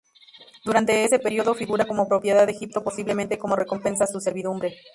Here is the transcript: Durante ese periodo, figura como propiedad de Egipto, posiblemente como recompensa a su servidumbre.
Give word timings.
Durante 0.65 1.03
ese 1.05 1.19
periodo, 1.19 1.53
figura 1.53 1.85
como 1.85 2.07
propiedad 2.07 2.47
de 2.47 2.53
Egipto, 2.53 2.83
posiblemente 2.83 3.37
como 3.37 3.55
recompensa 3.55 4.05
a 4.05 4.07
su 4.07 4.19
servidumbre. 4.19 4.73